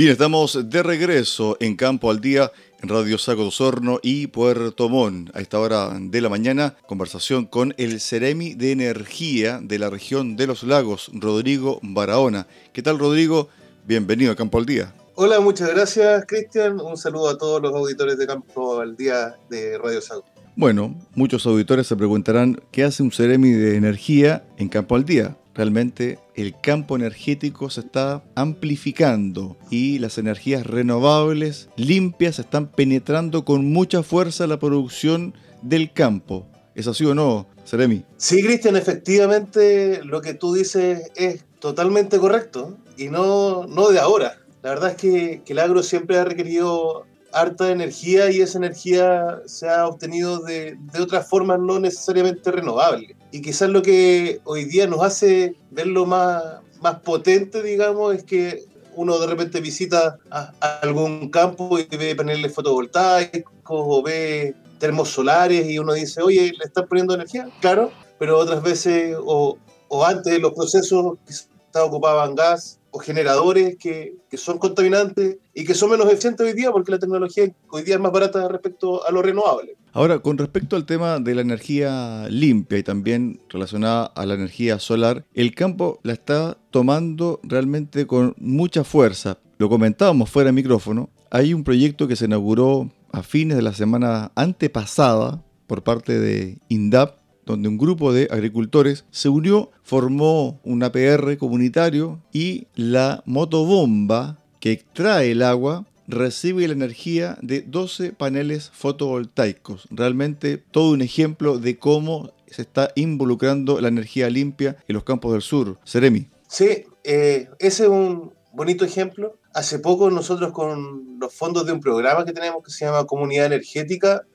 [0.00, 2.50] Bien, estamos de regreso en Campo al Día
[2.80, 5.28] en Radio Saco de Osorno y Puerto Montt.
[5.36, 10.38] A esta hora de la mañana, conversación con el Ceremi de Energía de la región
[10.38, 12.46] de los lagos, Rodrigo Barahona.
[12.72, 13.50] ¿Qué tal, Rodrigo?
[13.84, 14.94] Bienvenido a Campo al Día.
[15.16, 16.80] Hola, muchas gracias, Cristian.
[16.80, 20.24] Un saludo a todos los auditores de Campo al Día de Radio Saco.
[20.56, 25.36] Bueno, muchos auditores se preguntarán qué hace un Ceremi de Energía en Campo al Día
[25.54, 33.72] realmente el campo energético se está amplificando y las energías renovables limpias están penetrando con
[33.72, 36.46] mucha fuerza la producción del campo.
[36.74, 38.04] ¿Es así o no, Seremi?
[38.16, 44.38] Sí, Cristian, efectivamente lo que tú dices es totalmente correcto y no, no de ahora.
[44.62, 49.40] La verdad es que, que el agro siempre ha requerido harta energía y esa energía
[49.46, 53.16] se ha obtenido de, de otras formas no necesariamente renovables.
[53.30, 56.42] Y quizás lo que hoy día nos hace verlo más,
[56.80, 58.64] más potente, digamos, es que
[58.96, 65.68] uno de repente visita a, algún campo y ve paneles fotovoltaicos o ve termos solares
[65.68, 67.48] y uno dice, oye, ¿le están poniendo energía?
[67.60, 74.16] Claro, pero otras veces o, o antes los procesos quizás ocupaban gas o generadores que,
[74.30, 77.94] que, son contaminantes y que son menos eficientes hoy día porque la tecnología hoy día
[77.94, 79.76] es más barata respecto a lo renovable.
[79.92, 84.78] Ahora, con respecto al tema de la energía limpia y también relacionada a la energía
[84.78, 89.38] solar, el campo la está tomando realmente con mucha fuerza.
[89.58, 93.72] Lo comentábamos fuera de micrófono, hay un proyecto que se inauguró a fines de la
[93.72, 100.82] semana antepasada por parte de INDAP donde un grupo de agricultores se unió, formó un
[100.82, 108.70] APR comunitario y la motobomba que extrae el agua recibe la energía de 12 paneles
[108.72, 109.88] fotovoltaicos.
[109.90, 115.32] Realmente todo un ejemplo de cómo se está involucrando la energía limpia en los campos
[115.32, 115.78] del sur.
[115.84, 116.28] Seremi.
[116.48, 119.38] Sí, eh, ese es un bonito ejemplo.
[119.54, 123.46] Hace poco nosotros con los fondos de un programa que tenemos que se llama Comunidad
[123.46, 124.26] Energética,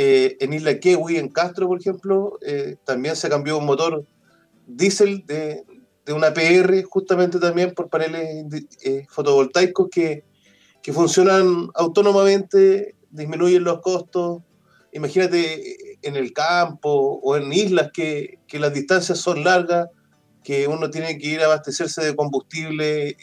[0.00, 4.04] eh, en Isla Kewi, en Castro, por ejemplo, eh, también se cambió un motor
[4.64, 5.64] diésel de,
[6.06, 8.46] de, una PR, justamente también por paneles
[8.84, 10.22] eh, fotovoltaicos que,
[10.84, 14.40] que, funcionan autónomamente, disminuyen los costos.
[14.92, 19.88] Imagínate en el campo o en islas que, que las distancias son largas,
[20.44, 23.16] que uno tiene que ir a abastecerse de combustible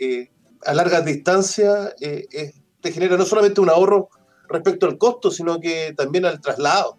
[0.66, 4.10] a largas distancias, te genera no solamente un ahorro
[4.50, 6.98] respecto al costo, sino que también al traslado.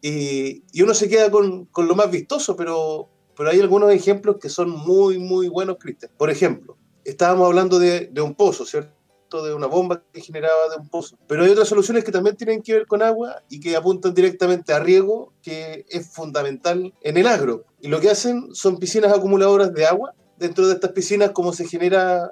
[0.00, 4.36] Y, y uno se queda con, con, lo más vistoso, pero, pero hay algunos ejemplos
[4.40, 6.10] que son muy, muy buenos, Cristian.
[6.18, 8.92] Por ejemplo, estábamos hablando de, de, un pozo, ¿cierto?
[9.44, 11.16] De una bomba que generaba de un pozo.
[11.28, 14.72] Pero hay otras soluciones que también tienen que ver con agua y que apuntan directamente
[14.72, 17.64] a riego, que es fundamental en el agro.
[17.80, 20.14] Y lo que hacen son piscinas acumuladoras de agua.
[20.36, 22.28] Dentro de estas piscinas, como se genera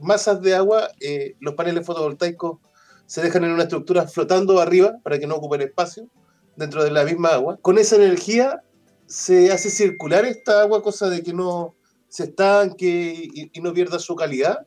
[0.00, 2.58] masas de agua, eh, los paneles fotovoltaicos
[3.12, 6.08] se dejan en una estructura flotando arriba para que no ocupen espacio
[6.56, 7.58] dentro de la misma agua.
[7.60, 8.62] Con esa energía
[9.04, 11.74] se hace circular esta agua, cosa de que no
[12.08, 14.66] se estanque y, y no pierda su calidad.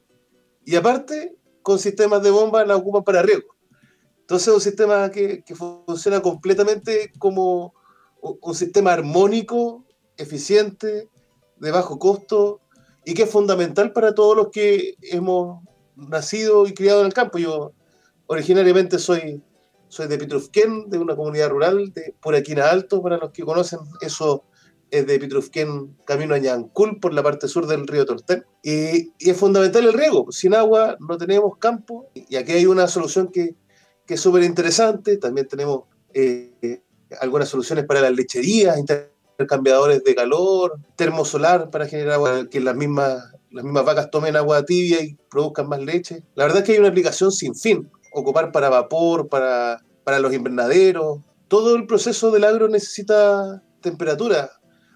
[0.63, 3.55] Y aparte, con sistemas de bomba la ocupan para riego.
[4.19, 7.73] Entonces es un sistema que, que funciona completamente como
[8.21, 9.85] un sistema armónico,
[10.17, 11.09] eficiente,
[11.57, 12.61] de bajo costo
[13.05, 15.63] y que es fundamental para todos los que hemos
[15.95, 17.39] nacido y criado en el campo.
[17.39, 17.73] Yo
[18.27, 19.41] Originariamente soy,
[19.87, 24.43] soy de Pitrufquén, de una comunidad rural de Puraquina Alto, para los que conocen, eso
[24.89, 28.45] es de Pitrufquén, camino a Ñancul, por la parte sur del río Tortén.
[28.63, 30.31] Y, es fundamental el riego.
[30.31, 32.09] Sin agua no tenemos campo.
[32.13, 33.55] Y aquí hay una solución que,
[34.05, 35.17] que es súper interesante.
[35.17, 36.81] También tenemos eh,
[37.19, 43.23] algunas soluciones para las lecherías, intercambiadores de calor, termosolar para generar agua, que las mismas,
[43.51, 46.23] las mismas vacas tomen agua tibia y produzcan más leche.
[46.35, 50.33] La verdad es que hay una aplicación sin fin ocupar para vapor, para, para los
[50.33, 51.19] invernaderos.
[51.47, 54.51] Todo el proceso del agro necesita temperatura.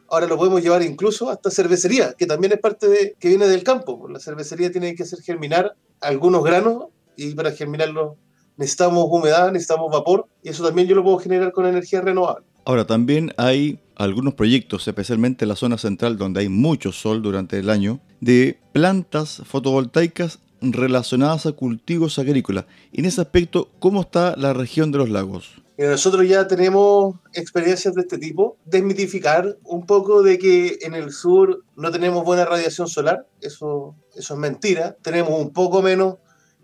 [0.10, 3.64] Ahora lo podemos llevar incluso hasta cervecería, que también es parte de que viene del
[3.64, 4.08] campo.
[4.10, 6.86] La cervecería tiene que hacer germinar algunos granos
[7.16, 8.16] y para germinarlos
[8.58, 12.46] necesitamos humedad, necesitamos vapor y eso también yo lo puedo generar con energía renovable.
[12.66, 17.60] Ahora también hay algunos proyectos, especialmente en la zona central donde hay mucho sol durante
[17.60, 22.66] el año, de plantas fotovoltaicas relacionadas a cultivos agrícolas.
[22.92, 25.62] En ese aspecto, ¿cómo está la región de los lagos?
[25.78, 28.58] Nosotros ya tenemos experiencias de este tipo.
[28.66, 34.34] Desmitificar un poco de que en el sur no tenemos buena radiación solar, eso, eso
[34.34, 34.98] es mentira.
[35.02, 36.16] Tenemos un poco menos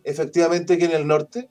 [0.04, 1.50] efectivamente que en el norte,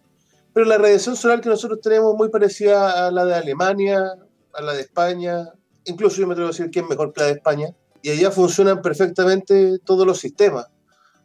[0.53, 4.13] pero la radiación solar que nosotros tenemos es muy parecida a la de Alemania,
[4.53, 5.49] a la de España,
[5.87, 7.69] incluso yo me atrevo a decir que es mejor que la de España,
[8.03, 10.67] y allá funcionan perfectamente todos los sistemas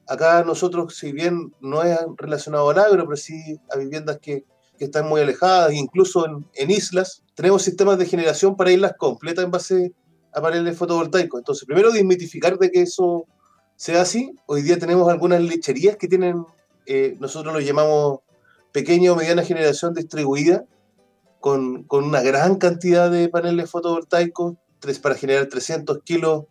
[0.09, 4.43] Acá nosotros, si bien no es relacionado al agro, pero sí a viviendas que,
[4.79, 9.51] están muy alejadas, incluso en, en, islas, tenemos sistemas de generación para islas completas en
[9.51, 9.91] base
[10.33, 11.37] a paneles fotovoltaicos.
[11.37, 13.25] Entonces, primero desmitificar de que eso
[13.75, 14.33] sea así.
[14.45, 16.45] Hoy día tenemos algunas lecherías que tienen,
[16.85, 18.19] eh, nosotros lo llamamos
[18.71, 20.63] pequeña o mediana generación distribuida,
[21.41, 26.45] con, con, una gran cantidad de paneles fotovoltaicos, tres, para generar 300 kilos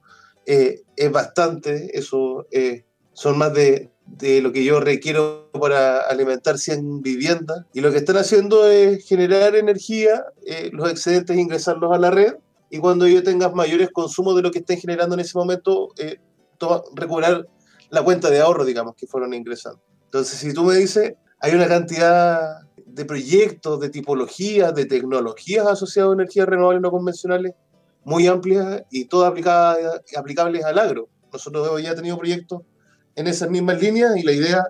[0.47, 2.85] eh, es bastante, eso eh,
[3.19, 7.65] son más de, de, lo que yo requiero para alimentar 100 viviendas.
[7.73, 12.35] Y lo que están haciendo es generar energía, eh, los excedentes ingresarlos a la red,
[12.71, 16.19] y cuando ellos tengan mayores consumos de lo que estén generando en ese momento, eh,
[16.95, 17.49] recuperar
[17.91, 19.81] la cuenta de ahorro, digamos, que fueron ingresando.
[20.05, 26.11] Entonces, si tú me dices, hay una cantidad de proyectos, de tipologías, de tecnologías asociadas
[26.11, 27.55] a energías renovables no convencionales
[28.05, 29.33] muy amplias y todas
[30.17, 31.09] aplicables al agro.
[31.33, 32.63] Nosotros hemos ya tenido proyectos
[33.19, 34.65] en esas mismas líneas y la idea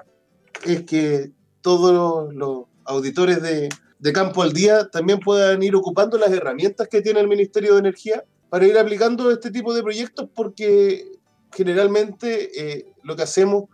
[0.65, 3.69] es que todos los auditores de,
[3.99, 7.81] de Campo al Día también puedan ir ocupando las herramientas que tiene el Ministerio de
[7.81, 11.13] Energía para ir aplicando este tipo de proyectos porque
[11.53, 13.65] generalmente eh, lo que hacemos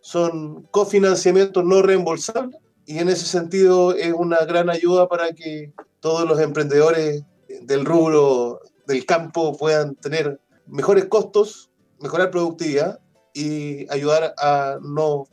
[0.00, 6.28] son cofinanciamientos no reembolsables y en ese sentido es una gran ayuda para que todos
[6.28, 7.22] los emprendedores
[7.62, 11.70] del rubro del campo puedan tener mejores costos,
[12.00, 12.98] mejorar productividad
[13.34, 15.26] y ayudar a no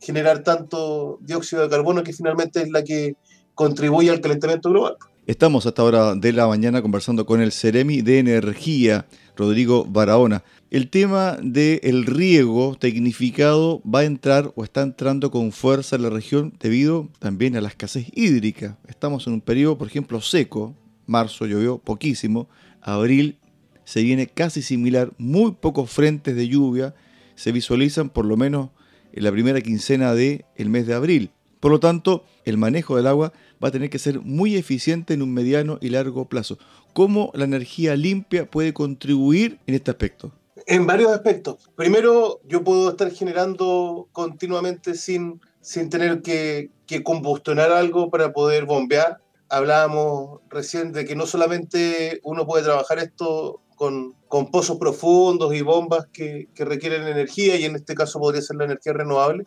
[0.00, 3.16] generar tanto dióxido de carbono que finalmente es la que
[3.54, 4.96] contribuye al calentamiento global.
[5.26, 9.04] Estamos hasta ahora de la mañana conversando con el Ceremi de Energía,
[9.36, 10.42] Rodrigo Barahona.
[10.70, 16.10] El tema del riego tecnificado va a entrar o está entrando con fuerza en la
[16.10, 18.78] región debido también a la escasez hídrica.
[18.86, 20.74] Estamos en un periodo, por ejemplo, seco.
[21.04, 22.48] Marzo llovió poquísimo.
[22.80, 23.38] Abril
[23.84, 25.12] se viene casi similar.
[25.18, 26.94] Muy pocos frentes de lluvia
[27.38, 28.70] se visualizan por lo menos
[29.12, 31.30] en la primera quincena del el mes de abril.
[31.60, 33.32] Por lo tanto, el manejo del agua
[33.62, 36.58] va a tener que ser muy eficiente en un mediano y largo plazo.
[36.94, 40.32] ¿Cómo la energía limpia puede contribuir en este aspecto?
[40.66, 41.70] En varios aspectos.
[41.76, 48.64] Primero, yo puedo estar generando continuamente sin, sin tener que, que combustionar algo para poder
[48.64, 49.18] bombear.
[49.48, 55.62] Hablábamos recién de que no solamente uno puede trabajar esto con, con pozos profundos y
[55.62, 59.46] bombas que, que requieren energía, y en este caso podría ser la energía renovable,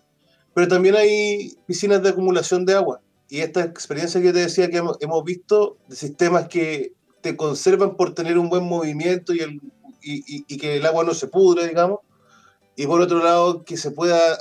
[0.53, 3.01] pero también hay piscinas de acumulación de agua.
[3.29, 8.13] Y esta experiencia que te decía que hemos, visto de sistemas que te conservan por
[8.13, 9.61] tener un buen movimiento y, el,
[10.01, 11.99] y, y, que el agua no se pudre, digamos.
[12.75, 14.37] Y por otro lado, que se pueda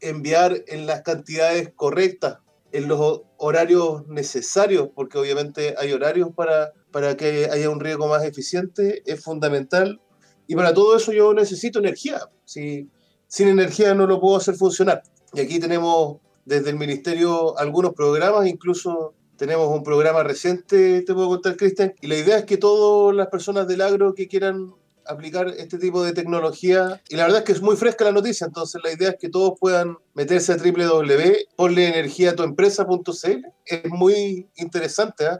[0.00, 2.38] enviar en las cantidades correctas,
[2.72, 8.24] en los horarios necesarios, porque obviamente hay horarios para, para que haya un riego más
[8.24, 10.00] eficiente, es fundamental.
[10.46, 12.20] Y para todo eso yo necesito energía.
[12.44, 12.88] Si,
[13.26, 15.02] sin energía no lo puedo hacer funcionar.
[15.34, 21.28] Y aquí tenemos desde el Ministerio algunos programas, incluso tenemos un programa reciente, te puedo
[21.28, 24.74] contar, Cristian, y la idea es que todas las personas del agro que quieran
[25.06, 28.46] aplicar este tipo de tecnología, y la verdad es que es muy fresca la noticia,
[28.46, 35.38] entonces la idea es que todos puedan meterse a www.ponleenergiatuempresa.cl, es muy interesante, ¿eh?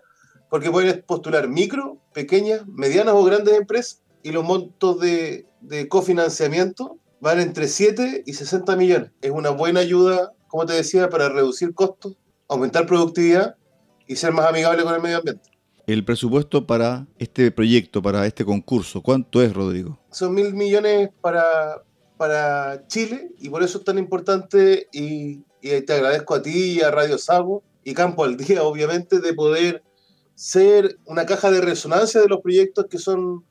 [0.50, 6.98] Porque pueden postular micro, pequeñas, medianas o grandes empresas, y los montos de, de cofinanciamiento
[7.20, 9.10] van entre 7 y 60 millones.
[9.20, 12.16] Es una buena ayuda, como te decía, para reducir costos,
[12.48, 13.56] aumentar productividad
[14.06, 15.50] y ser más amigable con el medio ambiente.
[15.86, 19.98] El presupuesto para este proyecto, para este concurso, ¿cuánto es, Rodrigo?
[20.10, 21.82] Son mil millones para,
[22.16, 26.80] para Chile y por eso es tan importante y, y te agradezco a ti y
[26.82, 29.82] a Radio Sago y Campo al Día, obviamente, de poder
[30.38, 33.42] ser una caja de resonancia de los proyectos que son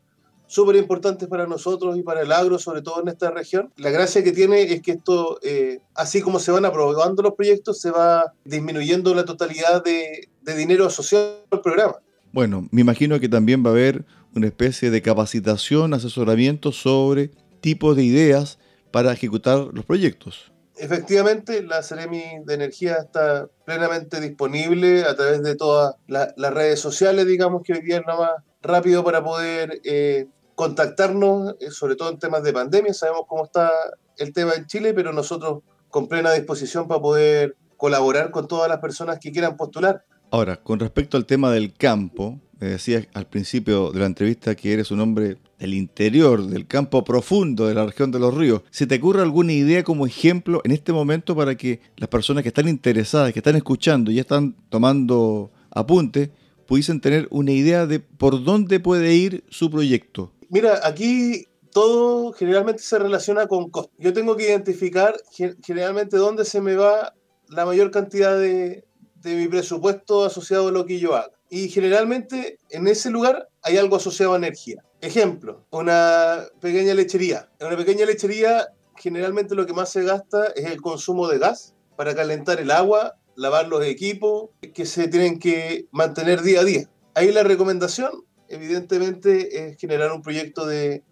[0.47, 3.73] súper importantes para nosotros y para el agro, sobre todo en esta región.
[3.75, 7.81] La gracia que tiene es que esto, eh, así como se van aprobando los proyectos,
[7.81, 11.95] se va disminuyendo la totalidad de, de dinero asociado al programa.
[12.31, 17.97] Bueno, me imagino que también va a haber una especie de capacitación, asesoramiento sobre tipos
[17.97, 18.59] de ideas
[18.91, 20.53] para ejecutar los proyectos.
[20.79, 26.79] Efectivamente, la Ceremi de Energía está plenamente disponible a través de todas la, las redes
[26.79, 28.31] sociales, digamos que hoy día es lo más
[28.61, 32.93] rápido para poder eh, contactarnos, eh, sobre todo en temas de pandemia.
[32.93, 33.71] Sabemos cómo está
[34.17, 38.79] el tema en Chile, pero nosotros con plena disposición para poder colaborar con todas las
[38.79, 40.03] personas que quieran postular.
[40.31, 44.73] Ahora, con respecto al tema del campo, me decías al principio de la entrevista que
[44.73, 48.61] eres un hombre del interior, del campo profundo de la región de los ríos.
[48.69, 52.49] ¿Se te ocurre alguna idea como ejemplo en este momento para que las personas que
[52.49, 56.29] están interesadas, que están escuchando y están tomando apuntes,
[56.67, 60.31] pudiesen tener una idea de por dónde puede ir su proyecto?
[60.49, 63.91] Mira, aquí todo generalmente se relaciona con costo.
[63.97, 65.15] Yo tengo que identificar
[65.63, 67.13] generalmente dónde se me va
[67.49, 68.85] la mayor cantidad de,
[69.15, 71.31] de mi presupuesto asociado a lo que yo haga.
[71.49, 74.83] Y generalmente en ese lugar hay algo asociado a energía.
[75.01, 77.49] Ejemplo, una pequeña lechería.
[77.59, 81.75] En una pequeña lechería generalmente lo que más se gasta es el consumo de gas
[81.95, 86.89] para calentar el agua, lavar los equipos que se tienen que mantener día a día.
[87.13, 88.11] Ahí la recomendación,
[88.49, 91.03] evidentemente, es generar un proyecto de,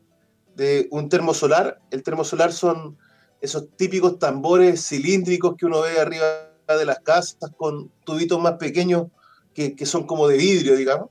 [0.56, 1.80] de un termosolar.
[1.92, 2.98] El termosolar son
[3.42, 6.26] esos típicos tambores cilíndricos que uno ve arriba
[6.68, 9.08] de las casas con tubitos más pequeños
[9.54, 11.10] que, que, son como de vidrio, digamos.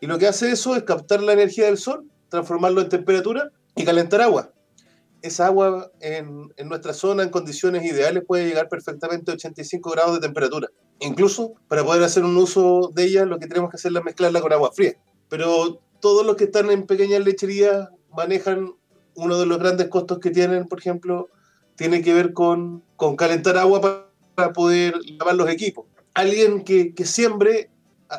[0.00, 3.84] Y lo que hace eso es captar la energía del sol, transformarlo en temperatura y
[3.84, 4.50] calentar agua.
[5.22, 10.14] Esa agua en, en nuestra zona, en condiciones ideales, puede llegar perfectamente a 85 grados
[10.14, 10.68] de temperatura.
[10.98, 14.40] Incluso para poder hacer un uso de ella, lo que tenemos que hacer es mezclarla
[14.40, 14.94] con agua fría.
[15.28, 18.74] Pero todos los que están en pequeñas lecherías manejan
[19.14, 21.28] uno de los grandes costos que tienen, por ejemplo,
[21.76, 25.86] tiene que ver con, con calentar agua para poder lavar los equipos.
[26.14, 27.70] Alguien que, que siembre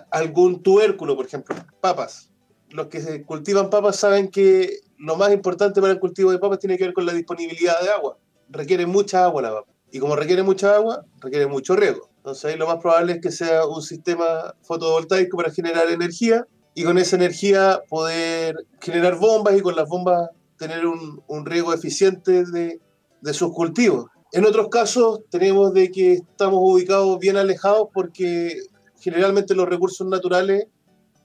[0.10, 2.32] algún tubérculo, por ejemplo, papas.
[2.76, 6.78] Los que cultivan papas saben que lo más importante para el cultivo de papas tiene
[6.78, 8.18] que ver con la disponibilidad de agua.
[8.50, 9.72] Requiere mucha agua la papa.
[9.92, 12.10] Y como requiere mucha agua, requiere mucho riego.
[12.18, 16.84] Entonces ahí lo más probable es que sea un sistema fotovoltaico para generar energía y
[16.84, 22.44] con esa energía poder generar bombas y con las bombas tener un, un riego eficiente
[22.44, 22.82] de,
[23.22, 24.08] de sus cultivos.
[24.34, 28.60] En otros casos tenemos de que estamos ubicados bien alejados porque
[29.00, 30.66] generalmente los recursos naturales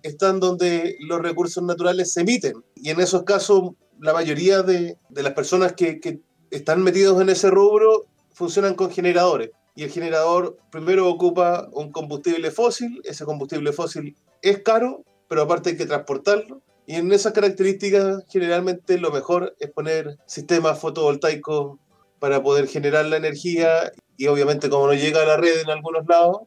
[0.02, 2.64] están donde los recursos naturales se emiten.
[2.75, 7.28] Y en esos casos la mayoría de, de las personas que, que están metidos en
[7.28, 9.50] ese rubro funcionan con generadores.
[9.75, 15.71] Y el generador primero ocupa un combustible fósil, ese combustible fósil es caro, pero aparte
[15.71, 16.62] hay que transportarlo.
[16.87, 21.78] Y en esas características generalmente lo mejor es poner sistemas fotovoltaicos
[22.19, 26.07] para poder generar la energía y obviamente como no llega a la red en algunos
[26.07, 26.38] lados,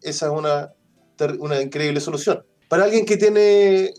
[0.00, 0.72] esa es una,
[1.40, 2.44] una increíble solución.
[2.68, 3.92] Para alguien que tiene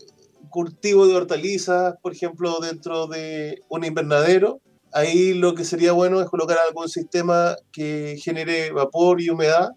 [0.48, 4.60] cultivo de hortalizas, por ejemplo, dentro de un invernadero,
[4.92, 9.70] ahí lo que sería bueno es colocar algún sistema que genere vapor y humedad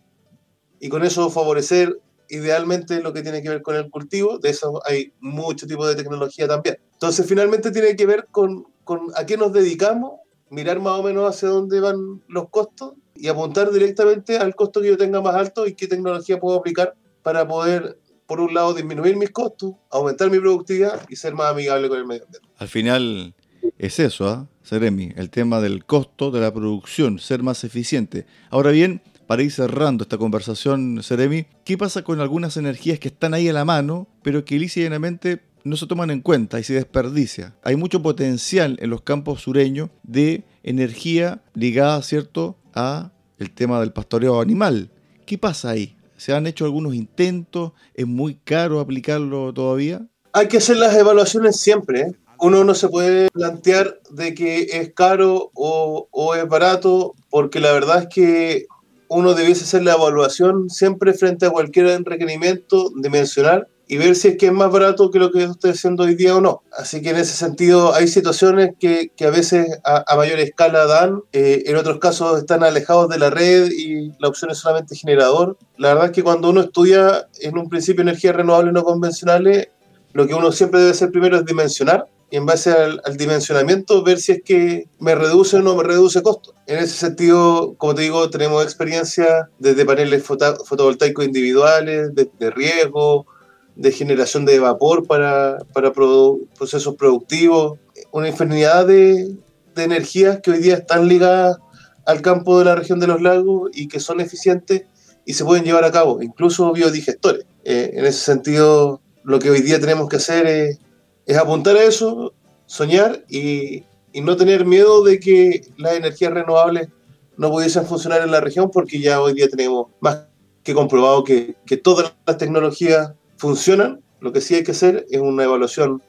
[0.79, 4.39] y con eso favorecer idealmente lo que tiene que ver con el cultivo.
[4.39, 6.77] De eso hay mucho tipo de tecnología también.
[6.93, 10.19] Entonces, finalmente tiene que ver con, con a qué nos dedicamos
[10.53, 14.87] mirar más o menos hacia dónde van los costos y apuntar directamente al costo que
[14.89, 19.15] yo tenga más alto y qué tecnología puedo aplicar para poder, por un lado, disminuir
[19.15, 22.47] mis costos, aumentar mi productividad y ser más amigable con el medio ambiente.
[22.57, 23.35] Al final
[23.77, 24.47] es eso, ¿ah?
[24.47, 24.53] ¿eh?
[24.63, 28.25] Seremi, el tema del costo de la producción, ser más eficiente.
[28.49, 33.33] Ahora bien, para ir cerrando esta conversación, Seremi, ¿qué pasa con algunas energías que están
[33.33, 37.55] ahí a la mano, pero que lícitamente no se toman en cuenta y se desperdicia.
[37.63, 43.93] Hay mucho potencial en los campos sureños de energía ligada, ¿cierto?, a el tema del
[43.93, 44.89] pastoreo animal.
[45.25, 45.95] ¿Qué pasa ahí?
[46.23, 47.73] ¿Se han hecho algunos intentos?
[47.93, 50.07] ¿Es muy caro aplicarlo todavía?
[50.31, 51.99] Hay que hacer las evaluaciones siempre.
[51.99, 52.15] ¿eh?
[52.39, 57.73] Uno no se puede plantear de que es caro o, o es barato, porque la
[57.73, 58.67] verdad es que
[59.09, 64.37] uno debiese hacer la evaluación siempre frente a cualquier requerimiento dimensional y ver si es
[64.37, 66.63] que es más barato que lo que estoy haciendo hoy día o no.
[66.71, 70.85] Así que en ese sentido hay situaciones que, que a veces a, a, mayor escala
[70.85, 74.95] dan, eh, en otros casos están alejados de la red y la opción es solamente
[74.95, 75.57] generador.
[75.77, 79.67] La verdad es que cuando uno estudia en un principio energías renovables no convencionales,
[80.13, 84.03] lo que uno siempre debe hacer primero es dimensionar y en base al, al, dimensionamiento
[84.03, 86.55] ver si es que me reduce o no me reduce costo.
[86.65, 92.49] En ese sentido, como te digo, tenemos experiencia desde paneles foto, fotovoltaicos individuales, de, de
[92.49, 93.27] riesgo,
[93.75, 97.79] de generación de vapor para, para produ procesos productivos,
[98.11, 99.35] una infinidad de,
[99.75, 101.57] de, energías que hoy día están ligadas
[102.05, 104.83] al campo de la región de los lagos y que son eficientes
[105.25, 107.45] y se pueden llevar a cabo, incluso biodigestores.
[107.63, 110.79] Eh, en ese sentido, lo que hoy día tenemos que hacer es,
[111.25, 112.33] es apuntar a eso,
[112.65, 116.89] soñar y, y, no tener miedo de que las energías renovables
[117.37, 120.25] no pudiesen funcionar en la región porque ya hoy día tenemos más
[120.63, 123.13] que comprobado que, que todas las tecnologías
[123.43, 126.01] funcionan, lo que sí hay que hacer es una evaluación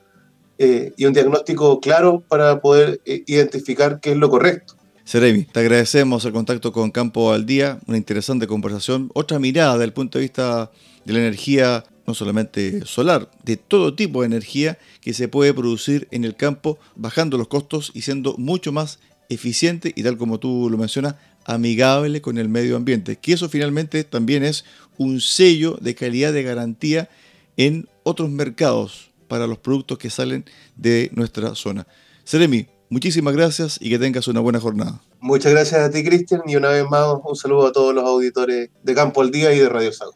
[0.59, 4.75] eh, y un diagnóstico claro para poder eh, identificar qué es lo correcto.
[5.03, 9.87] Seremi, te agradecemos el contacto con Campo al Día, una interesante conversación, otra mirada desde
[9.87, 10.71] el punto de vista
[11.05, 16.07] de la energía, no solamente solar, de todo tipo de energía que se puede producir
[16.13, 20.69] en el campo, bajando los costos y siendo mucho más eficiente y tal como tú
[20.71, 24.65] lo mencionas, amigable con el medio ambiente, que eso finalmente también es
[24.99, 27.09] un sello de calidad de garantía
[27.57, 30.45] en otros mercados para los productos que salen
[30.77, 31.87] de nuestra zona.
[32.25, 35.01] Seremi, Muchísimas gracias y que tengas una buena jornada.
[35.21, 38.71] Muchas gracias a ti, Cristian, y una vez más un saludo a todos los auditores
[38.85, 40.15] de Campo al Día y de Radio Sago.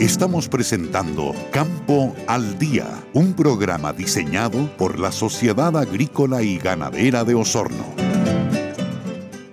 [0.00, 7.34] Estamos presentando Campo al Día, un programa diseñado por la Sociedad Agrícola y Ganadera de
[7.34, 8.11] Osorno.